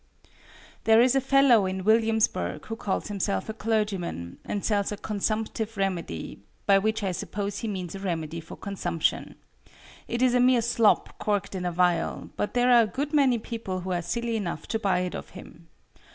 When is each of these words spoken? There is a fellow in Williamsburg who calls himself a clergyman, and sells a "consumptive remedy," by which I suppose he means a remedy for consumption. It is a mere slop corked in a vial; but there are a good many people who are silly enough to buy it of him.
There 0.85 0.99
is 0.99 1.13
a 1.15 1.21
fellow 1.21 1.67
in 1.67 1.83
Williamsburg 1.83 2.65
who 2.65 2.75
calls 2.75 3.07
himself 3.09 3.49
a 3.49 3.53
clergyman, 3.53 4.39
and 4.43 4.65
sells 4.65 4.91
a 4.91 4.97
"consumptive 4.97 5.77
remedy," 5.77 6.39
by 6.65 6.79
which 6.79 7.03
I 7.03 7.11
suppose 7.11 7.59
he 7.59 7.67
means 7.67 7.93
a 7.93 7.99
remedy 7.99 8.39
for 8.41 8.55
consumption. 8.55 9.35
It 10.07 10.23
is 10.23 10.33
a 10.33 10.39
mere 10.39 10.63
slop 10.63 11.19
corked 11.19 11.53
in 11.53 11.67
a 11.67 11.71
vial; 11.71 12.31
but 12.35 12.55
there 12.55 12.71
are 12.71 12.81
a 12.81 12.87
good 12.87 13.13
many 13.13 13.37
people 13.37 13.81
who 13.81 13.91
are 13.91 14.01
silly 14.01 14.35
enough 14.35 14.65
to 14.69 14.79
buy 14.79 15.01
it 15.01 15.13
of 15.13 15.29
him. 15.37 15.67